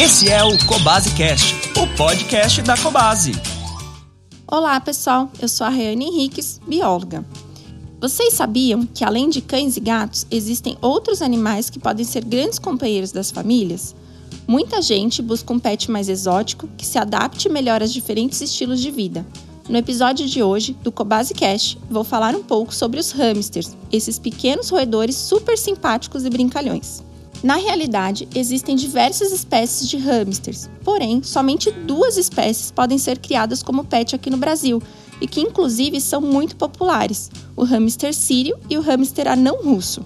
Esse 0.00 0.28
é 0.28 0.42
o 0.42 0.58
Cobase 0.66 1.14
Cast, 1.14 1.54
o 1.78 1.86
podcast 1.96 2.60
da 2.62 2.76
Cobase. 2.76 3.30
Olá, 4.44 4.80
pessoal. 4.80 5.30
Eu 5.40 5.48
sou 5.48 5.64
a 5.64 5.70
Reane 5.70 6.06
Henriques, 6.06 6.60
bióloga. 6.66 7.24
Vocês 8.00 8.34
sabiam 8.34 8.84
que 8.86 9.04
além 9.04 9.30
de 9.30 9.40
cães 9.40 9.76
e 9.76 9.80
gatos, 9.80 10.26
existem 10.32 10.76
outros 10.82 11.22
animais 11.22 11.70
que 11.70 11.78
podem 11.78 12.04
ser 12.04 12.24
grandes 12.24 12.58
companheiros 12.58 13.12
das 13.12 13.30
famílias? 13.30 13.94
Muita 14.48 14.82
gente 14.82 15.22
busca 15.22 15.52
um 15.52 15.60
pet 15.60 15.88
mais 15.88 16.08
exótico 16.08 16.68
que 16.76 16.84
se 16.84 16.98
adapte 16.98 17.48
melhor 17.48 17.80
aos 17.80 17.92
diferentes 17.92 18.40
estilos 18.40 18.80
de 18.80 18.90
vida. 18.90 19.24
No 19.68 19.78
episódio 19.78 20.26
de 20.26 20.42
hoje 20.42 20.76
do 20.82 20.90
Cobase 20.90 21.32
Cash, 21.32 21.78
vou 21.88 22.02
falar 22.02 22.34
um 22.34 22.42
pouco 22.42 22.74
sobre 22.74 22.98
os 22.98 23.12
hamsters, 23.12 23.76
esses 23.92 24.18
pequenos 24.18 24.70
roedores 24.70 25.14
super 25.14 25.56
simpáticos 25.56 26.24
e 26.24 26.30
brincalhões. 26.30 27.00
Na 27.44 27.56
realidade, 27.56 28.26
existem 28.34 28.74
diversas 28.74 29.30
espécies 29.30 29.86
de 29.86 29.98
hamsters, 29.98 30.70
porém, 30.82 31.22
somente 31.22 31.70
duas 31.70 32.16
espécies 32.16 32.70
podem 32.70 32.96
ser 32.96 33.18
criadas 33.18 33.62
como 33.62 33.84
pet 33.84 34.16
aqui 34.16 34.30
no 34.30 34.38
Brasil 34.38 34.82
e 35.20 35.28
que, 35.28 35.42
inclusive, 35.42 36.00
são 36.00 36.22
muito 36.22 36.56
populares: 36.56 37.30
o 37.54 37.62
hamster 37.62 38.14
sírio 38.14 38.56
e 38.70 38.78
o 38.78 38.80
hamster 38.80 39.28
anão 39.28 39.62
russo. 39.62 40.02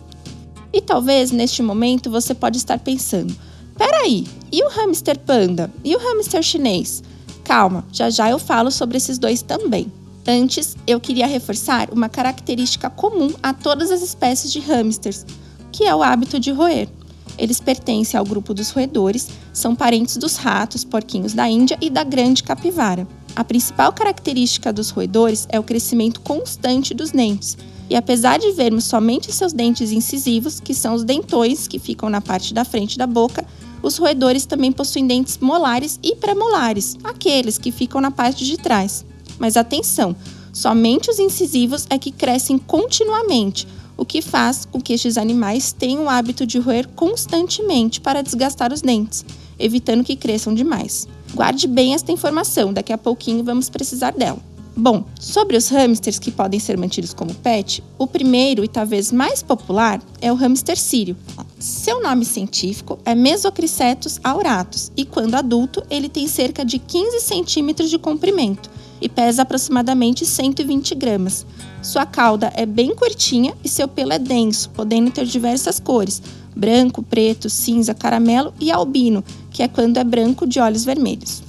E 0.73 0.80
talvez 0.80 1.30
neste 1.30 1.62
momento 1.62 2.10
você 2.10 2.34
pode 2.34 2.56
estar 2.56 2.80
pensando: 2.80 3.32
peraí, 3.77 4.27
e 4.51 4.60
o 4.65 4.68
hamster 4.68 5.16
panda? 5.20 5.70
E 5.84 5.95
o 5.95 5.98
hamster 6.01 6.43
chinês? 6.43 7.05
Calma, 7.45 7.87
já 7.93 8.10
já 8.10 8.29
eu 8.29 8.41
falo 8.41 8.68
sobre 8.68 8.96
esses 8.96 9.16
dois 9.16 9.43
também. 9.43 9.93
Antes, 10.27 10.77
eu 10.88 10.98
queria 10.98 11.29
reforçar 11.29 11.88
uma 11.93 12.09
característica 12.09 12.91
comum 12.91 13.32
a 13.41 13.55
todas 13.55 13.93
as 13.93 14.02
espécies 14.02 14.51
de 14.51 14.59
hamsters, 14.59 15.24
que 15.70 15.84
é 15.84 15.95
o 15.95 16.02
hábito 16.02 16.41
de 16.41 16.51
roer. 16.51 16.98
Eles 17.38 17.60
pertencem 17.60 18.19
ao 18.19 18.24
grupo 18.24 18.52
dos 18.52 18.70
roedores, 18.70 19.28
são 19.52 19.74
parentes 19.74 20.16
dos 20.16 20.37
ratos, 20.37 20.84
porquinhos 20.84 21.33
da 21.33 21.48
Índia 21.48 21.79
e 21.80 21.88
da 21.88 22.02
grande 22.02 22.43
capivara. 22.43 23.07
A 23.37 23.45
principal 23.45 23.93
característica 23.93 24.73
dos 24.73 24.90
roedores 24.90 25.46
é 25.49 25.60
o 25.60 25.62
crescimento 25.62 26.21
constante 26.21 26.93
dos 26.93 27.12
dentes. 27.12 27.57
E 27.88 27.95
apesar 27.96 28.38
de 28.38 28.51
vermos 28.52 28.85
somente 28.85 29.32
seus 29.32 29.52
dentes 29.52 29.93
incisivos, 29.93 30.60
que 30.60 30.74
são 30.74 30.95
os 30.95 31.04
dentões 31.04 31.68
que 31.68 31.79
ficam 31.79 32.10
na 32.10 32.21
parte 32.21 32.52
da 32.52 32.65
frente 32.65 32.99
da 32.99 33.07
boca, 33.07 33.46
os 33.82 33.96
roedores 33.96 34.45
também 34.45 34.73
possuem 34.73 35.07
dentes 35.07 35.38
molares 35.38 35.99
e 36.02 36.16
premolares, 36.16 36.96
aqueles 37.05 37.57
que 37.57 37.71
ficam 37.71 38.01
na 38.01 38.10
parte 38.10 38.45
de 38.45 38.57
trás. 38.57 39.05
Mas 39.38 39.57
atenção, 39.57 40.16
somente 40.52 41.09
os 41.09 41.18
incisivos 41.18 41.87
é 41.88 41.96
que 41.96 42.10
crescem 42.10 42.59
continuamente, 42.59 43.66
o 43.99 44.04
que 44.07 44.23
faz 44.23 44.65
com 44.65 44.80
que 44.80 44.93
estes 44.95 45.18
animais 45.18 45.73
tenham 45.73 46.04
o 46.04 46.09
hábito 46.09 46.46
de 46.46 46.59
roer 46.59 46.88
constantemente 46.95 48.01
para 48.01 48.23
desgastar 48.23 48.73
os 48.73 48.80
dentes, 48.80 49.24
evitando 49.59 50.05
que 50.05 50.16
cresçam 50.16 50.55
demais. 50.55 51.09
Guarde 51.35 51.66
bem 51.66 51.93
esta 51.93 52.13
informação, 52.13 52.73
daqui 52.73 52.93
a 52.93 52.99
pouquinho 52.99 53.43
vamos 53.43 53.68
precisar 53.68 54.13
dela. 54.13 54.38
Bom, 54.80 55.05
sobre 55.18 55.57
os 55.57 55.68
hamsters 55.71 56.21
que 56.21 56.30
podem 56.30 56.60
ser 56.60 56.79
mantidos 56.79 57.13
como 57.13 57.35
pet, 57.35 57.82
o 57.99 58.07
primeiro 58.07 58.63
e 58.63 58.68
talvez 58.68 59.10
mais 59.10 59.43
popular 59.43 60.01
é 60.21 60.33
o 60.33 60.37
hamster 60.37 60.79
sírio. 60.79 61.16
Seu 61.59 62.01
nome 62.01 62.24
científico 62.24 62.96
é 63.05 63.12
Mesocricetus 63.12 64.21
auratus 64.22 64.93
e, 64.97 65.05
quando 65.05 65.34
adulto, 65.34 65.83
ele 65.91 66.09
tem 66.09 66.28
cerca 66.28 66.65
de 66.65 66.78
15 66.78 67.19
centímetros 67.19 67.91
de 67.91 67.99
comprimento 67.99 68.71
e 69.00 69.09
pesa 69.09 69.43
aproximadamente 69.43 70.27
120 70.27 70.94
gramas. 70.94 71.47
Sua 71.82 72.04
cauda 72.04 72.53
é 72.54 72.66
bem 72.66 72.94
curtinha 72.94 73.55
e 73.62 73.69
seu 73.69 73.87
pelo 73.88 74.12
é 74.12 74.19
denso, 74.19 74.71
podendo 74.71 75.10
ter 75.10 75.25
diversas 75.25 75.78
cores: 75.78 76.22
branco, 76.55 77.03
preto, 77.03 77.49
cinza, 77.49 77.94
caramelo 77.94 78.53
e 78.60 78.71
albino, 78.71 79.22
que 79.50 79.62
é 79.62 79.69
quando 79.69 79.99
é 79.99 80.05
branco 80.05 80.47
de 80.47 80.60
olhos 80.60 80.84
vermelhos. 80.84 81.43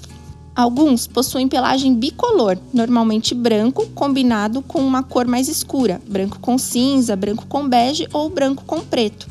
Alguns 0.55 1.07
possuem 1.07 1.47
pelagem 1.47 1.95
bicolor, 1.95 2.57
normalmente 2.73 3.33
branco, 3.33 3.87
combinado 3.95 4.61
com 4.61 4.79
uma 4.79 5.01
cor 5.01 5.25
mais 5.25 5.47
escura, 5.47 6.01
branco 6.05 6.37
com 6.39 6.57
cinza, 6.57 7.15
branco 7.15 7.45
com 7.47 7.67
bege 7.67 8.07
ou 8.11 8.29
branco 8.29 8.65
com 8.65 8.81
preto. 8.81 9.27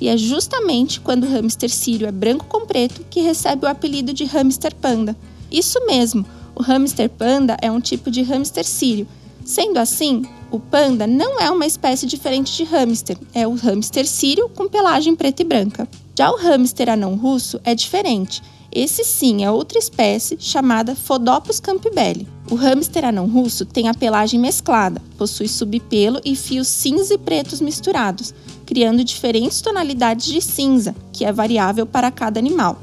E 0.00 0.08
é 0.08 0.16
justamente 0.16 1.00
quando 1.00 1.24
o 1.24 1.28
hamster 1.28 1.70
sírio 1.70 2.08
é 2.08 2.10
branco 2.10 2.46
com 2.46 2.66
preto 2.66 3.04
que 3.10 3.20
recebe 3.20 3.66
o 3.66 3.68
apelido 3.68 4.12
de 4.12 4.24
hamster 4.24 4.74
panda. 4.74 5.16
Isso 5.50 5.78
mesmo, 5.86 6.24
o 6.54 6.62
hamster 6.62 7.08
panda 7.10 7.56
é 7.60 7.70
um 7.70 7.80
tipo 7.80 8.10
de 8.10 8.22
hamster 8.22 8.64
sírio. 8.64 9.06
Sendo 9.44 9.78
assim, 9.78 10.22
o 10.50 10.58
panda 10.60 11.06
não 11.06 11.40
é 11.40 11.50
uma 11.50 11.66
espécie 11.66 12.06
diferente 12.06 12.56
de 12.56 12.64
hamster, 12.64 13.18
é 13.34 13.46
o 13.46 13.54
hamster 13.54 14.06
sírio 14.06 14.48
com 14.48 14.68
pelagem 14.68 15.16
preta 15.16 15.42
e 15.42 15.44
branca. 15.44 15.88
Já 16.16 16.30
o 16.30 16.36
hamster 16.36 16.88
anão 16.88 17.16
russo 17.16 17.60
é 17.64 17.74
diferente 17.74 18.42
esse 18.74 19.04
sim 19.04 19.44
é 19.44 19.50
outra 19.50 19.78
espécie 19.78 20.38
chamada 20.40 20.96
Phodopus 20.96 21.60
campbelli. 21.60 22.26
O 22.50 22.54
hamster 22.54 23.04
anão 23.04 23.26
russo 23.26 23.66
tem 23.66 23.86
a 23.86 23.92
pelagem 23.92 24.40
mesclada, 24.40 25.02
possui 25.18 25.46
subpelo 25.46 26.22
e 26.24 26.34
fios 26.34 26.68
cinza 26.68 27.12
e 27.12 27.18
pretos 27.18 27.60
misturados, 27.60 28.34
criando 28.64 29.04
diferentes 29.04 29.60
tonalidades 29.60 30.24
de 30.24 30.40
cinza, 30.40 30.94
que 31.12 31.22
é 31.22 31.30
variável 31.30 31.84
para 31.84 32.10
cada 32.10 32.40
animal. 32.40 32.80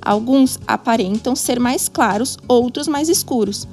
Alguns 0.00 0.58
aparentam 0.66 1.34
ser 1.36 1.58
mais 1.58 1.88
claros, 1.88 2.36
outros 2.46 2.88
mais 2.88 3.08
escuros. 3.08 3.66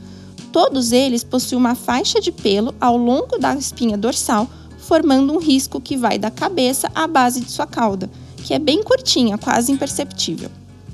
Todos 0.52 0.92
eles 0.92 1.24
possuem 1.24 1.60
uma 1.60 1.76
faixa 1.76 2.22
de 2.22 2.32
pelo 2.32 2.74
ao 2.80 2.98
longo 2.98 3.38
da 3.38 3.56
espinha 3.56 3.98
dorsal, 3.98 4.50
formando 4.78 5.34
um 5.34 5.40
risco 5.40 5.82
que 5.82 5.98
vai 5.98 6.18
da 6.18 6.32
cabeça 6.32 6.90
à 6.96 7.08
base 7.08 7.42
de 7.42 7.52
sua 7.52 7.66
cauda, 7.66 8.10
que 8.38 8.54
é 8.54 8.60
bem 8.60 8.84
curtinha, 8.84 9.38
quase 9.38 9.72
imperceptível. 9.72 10.50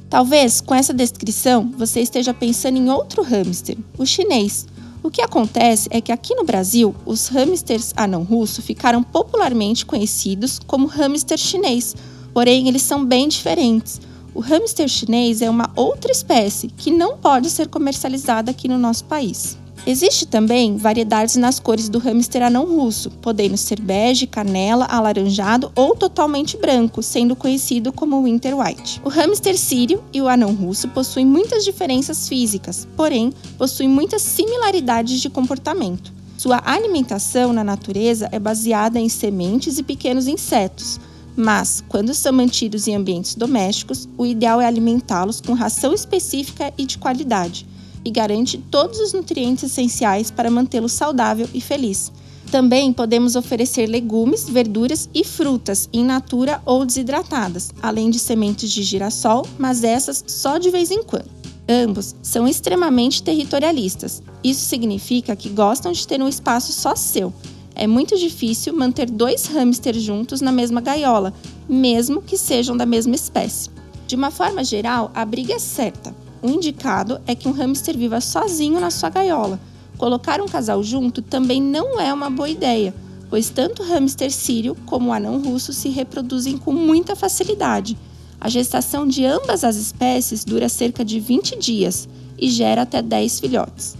Talvez 0.10 0.60
com 0.60 0.76
essa 0.76 0.94
descrição 0.94 1.72
você 1.78 2.02
esteja 2.02 2.34
pensando 2.34 2.78
em 2.78 2.90
outro 2.90 3.24
hamster, 3.24 3.78
o 3.98 4.06
chinês. 4.06 4.68
O 5.04 5.10
que 5.10 5.22
acontece 5.22 5.88
é 5.90 6.02
que 6.02 6.12
aqui 6.12 6.36
no 6.36 6.44
Brasil, 6.44 6.94
os 7.06 7.28
hamsters 7.28 7.94
anão 7.96 8.24
russo 8.24 8.62
ficaram 8.62 9.02
popularmente 9.02 9.86
conhecidos 9.86 10.60
como 10.68 10.86
hamster 10.86 11.38
chinês, 11.38 11.96
porém 12.34 12.68
eles 12.68 12.82
são 12.82 13.06
bem 13.06 13.28
diferentes. 13.28 14.02
O 14.34 14.40
hamster 14.40 14.88
chinês 14.88 15.42
é 15.42 15.50
uma 15.50 15.70
outra 15.76 16.12
espécie 16.12 16.68
que 16.70 16.90
não 16.90 17.18
pode 17.18 17.50
ser 17.50 17.68
comercializada 17.68 18.52
aqui 18.52 18.68
no 18.68 18.78
nosso 18.78 19.04
país. 19.04 19.58
Existe 19.86 20.28
também 20.28 20.78
variedades 20.78 21.36
nas 21.36 21.60
cores 21.60 21.90
do 21.90 21.98
hamster 21.98 22.44
anão 22.44 22.66
russo, 22.66 23.10
podendo 23.10 23.58
ser 23.58 23.82
bege, 23.82 24.28
canela, 24.28 24.86
alaranjado 24.86 25.72
ou 25.76 25.96
totalmente 25.96 26.56
branco, 26.56 27.02
sendo 27.02 27.36
conhecido 27.36 27.92
como 27.92 28.24
winter 28.24 28.58
white. 28.58 29.02
O 29.04 29.10
hamster 29.10 29.58
sírio 29.58 30.04
e 30.14 30.22
o 30.22 30.30
anão 30.30 30.54
russo 30.54 30.88
possuem 30.90 31.26
muitas 31.26 31.66
diferenças 31.66 32.30
físicas, 32.30 32.88
porém 32.96 33.34
possuem 33.58 33.90
muitas 33.90 34.22
similaridades 34.22 35.20
de 35.20 35.30
comportamento. 35.30 36.14
Sua 36.38 36.62
alimentação 36.64 37.52
na 37.52 37.64
natureza 37.64 38.30
é 38.32 38.40
baseada 38.40 39.00
em 39.00 39.10
sementes 39.10 39.78
e 39.78 39.84
pequenos 39.84 40.28
insetos, 40.28 41.00
mas, 41.36 41.84
quando 41.88 42.14
são 42.14 42.34
mantidos 42.34 42.88
em 42.88 42.96
ambientes 42.96 43.36
domésticos, 43.36 44.08
o 44.18 44.26
ideal 44.26 44.60
é 44.60 44.66
alimentá-los 44.66 45.42
com 45.42 45.54
ração 45.54 45.94
específica 45.94 46.74
e 46.78 46.86
de 46.86 46.98
qualidade, 46.98 47.68
e 48.04 48.12
garante 48.12 48.58
todos 48.58 49.00
os 49.00 49.14
nutrientes 49.14 49.64
essenciais 49.64 50.32
para 50.32 50.52
mantê-lo 50.52 50.90
saudável 50.90 51.48
e 51.54 51.62
feliz. 51.62 52.12
Também 52.52 52.92
podemos 52.92 53.38
oferecer 53.38 53.88
legumes, 53.88 54.50
verduras 54.50 55.10
e 55.14 55.24
frutas 55.24 55.88
in 55.94 56.04
natura 56.04 56.62
ou 56.66 56.86
desidratadas, 56.86 57.72
além 57.82 58.10
de 58.10 58.20
sementes 58.20 58.70
de 58.70 58.84
girassol, 58.84 59.48
mas 59.58 59.86
essas 59.86 60.24
só 60.28 60.58
de 60.58 60.70
vez 60.70 60.92
em 60.92 61.02
quando. 61.02 61.30
Ambos 61.70 62.14
são 62.22 62.46
extremamente 62.46 63.24
territorialistas. 63.24 64.22
Isso 64.44 64.66
significa 64.66 65.36
que 65.36 65.48
gostam 65.48 65.94
de 65.94 66.06
ter 66.06 66.22
um 66.22 66.28
espaço 66.28 66.74
só 66.74 66.94
seu. 66.94 67.34
É 67.76 67.88
muito 67.88 68.18
difícil 68.18 68.76
manter 68.76 69.10
dois 69.10 69.46
hamsters 69.48 70.02
juntos 70.02 70.42
na 70.42 70.52
mesma 70.52 70.82
gaiola, 70.82 71.34
mesmo 71.68 72.22
que 72.22 72.38
sejam 72.38 72.76
da 72.76 72.86
mesma 72.86 73.16
espécie. 73.16 73.70
De 74.08 74.16
uma 74.16 74.30
forma 74.30 74.64
geral, 74.64 75.10
a 75.16 75.24
briga 75.24 75.54
é 75.54 75.60
certa. 75.60 76.14
O 76.42 76.50
indicado 76.50 77.22
é 77.26 77.34
que 77.34 77.48
um 77.48 77.52
hamster 77.52 77.98
viva 77.98 78.20
sozinho 78.20 78.80
na 78.80 78.92
sua 78.92 79.10
gaiola. 79.10 79.60
Colocar 79.98 80.42
um 80.42 80.48
casal 80.48 80.84
junto 80.84 81.22
também 81.22 81.62
não 81.62 82.00
é 82.00 82.14
uma 82.14 82.30
boa 82.30 82.50
ideia, 82.50 82.94
pois 83.30 83.50
tanto 83.50 83.84
o 83.84 83.86
hamster 83.86 84.32
sírio 84.32 84.76
como 84.86 85.10
o 85.10 85.14
anão 85.14 85.42
russo 85.42 85.72
se 85.72 85.90
reproduzem 85.90 86.58
com 86.58 86.74
muita 86.74 87.16
facilidade. 87.16 87.98
A 88.40 88.50
gestação 88.50 89.08
de 89.08 89.24
ambas 89.24 89.64
as 89.64 89.76
espécies 89.76 90.44
dura 90.44 90.68
cerca 90.68 91.06
de 91.06 91.20
20 91.20 91.58
dias 91.60 92.10
e 92.38 92.50
gera 92.50 92.82
até 92.82 93.02
10 93.02 93.40
filhotes. 93.40 93.96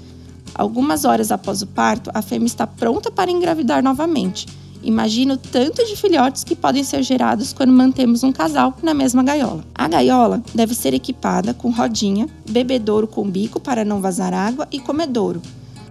Algumas 0.62 1.06
horas 1.06 1.32
após 1.32 1.62
o 1.62 1.68
parto, 1.68 2.12
a 2.14 2.22
fêmea 2.22 2.46
está 2.46 2.68
pronta 2.68 3.10
para 3.10 3.32
engravidar 3.32 3.82
novamente 3.82 4.46
Imagina 4.84 5.36
o 5.36 5.38
tanto 5.38 5.86
de 5.86 5.96
filhotes 5.96 6.44
que 6.44 6.56
podem 6.56 6.84
ser 6.84 7.04
gerados 7.04 7.54
quando 7.54 7.72
mantemos 7.72 8.24
um 8.24 8.32
casal 8.32 8.76
na 8.82 8.94
mesma 8.94 9.22
gaiola. 9.22 9.64
A 9.76 9.88
gaiola 9.88 10.42
deve 10.56 10.74
ser 10.74 10.94
equipada 10.94 11.54
com 11.54 11.70
rodinha, 11.70 12.28
bebedouro 12.50 13.08
com 13.08 13.30
bico 13.30 13.60
para 13.60 13.86
não 13.86 14.02
vazar 14.02 14.34
água 14.34 14.68
e 14.72 14.80
comedouro. 14.80 15.42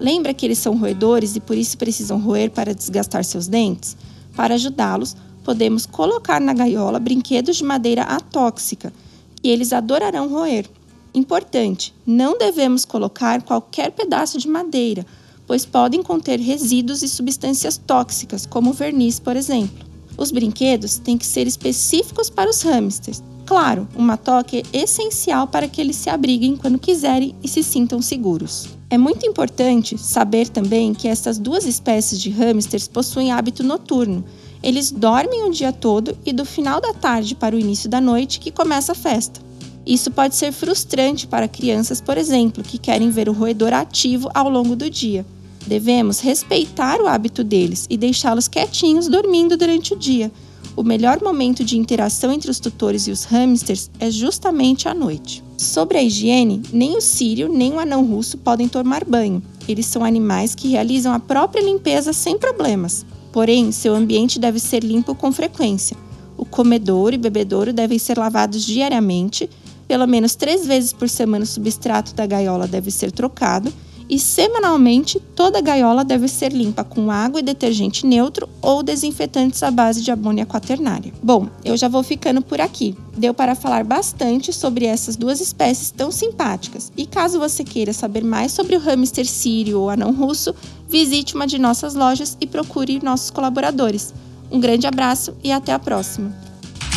Lembra 0.01 0.35
que 0.35 0.45
eles 0.45 0.59
são 0.59 0.77
roedores 0.77 1.37
e 1.37 1.41
por 1.41 1.57
isso 1.57 1.79
precisam 1.79 2.19
roer 2.19 2.51
para 2.51 2.75
desgastar 2.75 3.25
seus 3.25 3.47
dentes? 3.47 3.97
Para 4.35 4.55
ajudá-los, 4.55 5.17
podemos 5.45 5.87
colocar 5.87 6.41
na 6.41 6.53
gaiola 6.53 6.99
brinquedos 6.99 7.57
de 7.57 7.65
madeira 7.65 8.03
atóxica, 8.03 8.93
que 9.41 9.49
eles 9.49 9.73
adorarão 9.73 10.29
roer. 10.29 10.67
Importante: 11.15 11.95
não 12.07 12.39
devemos 12.39 12.85
colocar 12.85 13.43
qualquer 13.43 13.91
pedaço 13.91 14.39
de 14.39 14.49
madeira, 14.49 15.05
pois 15.47 15.67
podem 15.67 16.03
conter 16.03 16.39
resíduos 16.39 17.03
e 17.03 17.09
substâncias 17.09 17.77
tóxicas, 17.77 18.47
como 18.47 18.73
verniz, 18.73 19.19
por 19.19 19.37
exemplo. 19.37 19.85
Os 20.17 20.31
brinquedos 20.31 20.99
têm 20.99 21.19
que 21.19 21.27
ser 21.27 21.47
específicos 21.47 22.31
para 22.31 22.51
os 22.51 22.63
hamsters. 22.63 23.23
Claro, 23.47 23.89
uma 23.97 24.17
toca 24.17 24.57
é 24.57 24.63
essencial 24.73 25.49
para 25.49 25.67
que 25.67 25.81
eles 25.81 25.97
se 25.97 26.09
abriguem 26.09 26.57
quando 26.57 26.79
quiserem 26.79 27.35
e 27.43 27.49
se 27.49 27.65
sintam 27.65 28.01
seguros. 28.01 28.69
É 28.89 28.97
muito 28.97 29.27
importante 29.27 29.99
saber 29.99 30.49
também 30.49 30.95
que 30.95 31.09
essas 31.09 31.39
duas 31.39 31.67
espécies 31.67 32.21
de 32.21 32.31
hamsters 32.31 32.87
possuem 32.87 33.33
hábito 33.33 33.65
noturno. 33.65 34.25
Eles 34.63 34.93
dormem 34.93 35.43
o 35.45 35.51
dia 35.51 35.73
todo 35.73 36.17
e 36.25 36.33
do 36.33 36.45
final 36.45 36.81
da 36.81 36.93
tarde 36.93 37.35
para 37.35 37.57
o 37.57 37.59
início 37.59 37.89
da 37.89 38.01
noite 38.01 38.39
que 38.39 38.53
começa 38.53 38.93
a 38.93 38.95
festa. 38.95 39.41
Isso 39.91 40.09
pode 40.09 40.37
ser 40.37 40.53
frustrante 40.53 41.27
para 41.27 41.49
crianças, 41.49 42.01
por 42.01 42.17
exemplo, 42.17 42.63
que 42.63 42.79
querem 42.79 43.11
ver 43.11 43.29
o 43.29 43.33
roedor 43.33 43.73
ativo 43.73 44.31
ao 44.33 44.49
longo 44.49 44.77
do 44.77 44.89
dia. 44.89 45.27
Devemos 45.67 46.21
respeitar 46.21 47.01
o 47.01 47.09
hábito 47.09 47.43
deles 47.43 47.89
e 47.91 47.97
deixá-los 47.97 48.47
quietinhos 48.47 49.09
dormindo 49.09 49.57
durante 49.57 49.93
o 49.93 49.99
dia. 49.99 50.31
O 50.77 50.85
melhor 50.85 51.21
momento 51.21 51.65
de 51.65 51.77
interação 51.77 52.33
entre 52.33 52.53
os 52.53 52.61
tutores 52.61 53.09
e 53.09 53.11
os 53.11 53.25
hamsters 53.25 53.91
é 53.99 54.09
justamente 54.13 54.89
à 54.89 54.95
noite. 54.95 55.43
Sobre 55.59 55.99
a 55.99 56.03
higiene, 56.05 56.63
nem 56.73 56.97
o 56.97 57.01
sírio 57.01 57.53
nem 57.53 57.73
o 57.73 57.81
anão 57.81 58.07
russo 58.07 58.39
podem 58.39 58.69
tomar 58.69 59.05
banho. 59.05 59.43
Eles 59.67 59.87
são 59.87 60.05
animais 60.05 60.55
que 60.55 60.69
realizam 60.69 61.13
a 61.13 61.19
própria 61.19 61.65
limpeza 61.65 62.13
sem 62.13 62.39
problemas. 62.39 63.05
Porém, 63.33 63.73
seu 63.73 63.97
ambiente 63.97 64.39
deve 64.39 64.61
ser 64.61 64.85
limpo 64.85 65.17
com 65.17 65.33
frequência. 65.33 65.97
O 66.39 66.45
comedouro 66.45 67.17
e 67.17 67.19
bebedouro 67.19 67.73
devem 67.73 67.99
ser 67.99 68.17
lavados 68.17 68.65
diariamente 68.65 69.51
pelo 69.91 70.07
menos 70.07 70.37
três 70.37 70.65
vezes 70.65 70.93
por 70.93 71.09
semana 71.09 71.43
o 71.43 71.47
substrato 71.49 72.15
da 72.15 72.25
gaiola 72.25 72.69
deve 72.69 72.93
ser 72.93 73.11
trocado 73.11 73.73
e 74.09 74.21
semanalmente 74.21 75.19
toda 75.19 75.59
a 75.59 75.61
gaiola 75.61 76.05
deve 76.05 76.29
ser 76.29 76.53
limpa 76.53 76.85
com 76.85 77.11
água 77.11 77.41
e 77.41 77.43
detergente 77.43 78.07
neutro 78.07 78.49
ou 78.63 78.85
desinfetantes 78.85 79.65
à 79.65 79.69
base 79.69 80.01
de 80.01 80.13
amônia 80.13 80.47
quaternária. 80.47 81.13
Bom, 81.21 81.49
eu 81.65 81.77
já 81.77 81.89
vou 81.89 82.05
ficando 82.05 82.41
por 82.41 82.61
aqui. 82.61 82.97
Deu 83.19 83.35
para 83.35 83.57
falar 83.57 83.83
bastante 83.83 84.53
sobre 84.53 84.85
essas 84.85 85.17
duas 85.17 85.41
espécies 85.41 85.91
tão 85.91 86.13
simpáticas. 86.13 86.93
E 86.97 87.05
caso 87.05 87.41
você 87.41 87.65
queira 87.65 87.93
saber 87.93 88.23
mais 88.23 88.53
sobre 88.53 88.77
o 88.77 88.81
hamster 88.81 89.27
sírio 89.27 89.81
ou 89.81 89.91
anão 89.91 90.13
russo, 90.13 90.55
visite 90.89 91.35
uma 91.35 91.49
de 91.49 91.59
nossas 91.59 91.97
lojas 91.97 92.37
e 92.41 92.47
procure 92.47 93.03
nossos 93.03 93.31
colaboradores. 93.31 94.15
Um 94.53 94.61
grande 94.61 94.87
abraço 94.87 95.35
e 95.43 95.51
até 95.51 95.73
a 95.73 95.81
próxima! 95.81 96.50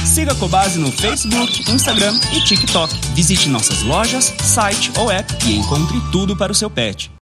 Siga 0.05 0.31
a 0.31 0.35
Cobase 0.35 0.77
no 0.77 0.91
Facebook, 0.91 1.71
Instagram 1.71 2.19
e 2.33 2.41
TikTok. 2.41 2.93
Visite 3.13 3.49
nossas 3.49 3.81
lojas, 3.83 4.33
site 4.41 4.91
ou 4.97 5.11
app 5.11 5.33
e 5.45 5.55
encontre 5.57 5.99
tudo 6.11 6.35
para 6.35 6.51
o 6.51 6.55
seu 6.55 6.69
pet. 6.69 7.12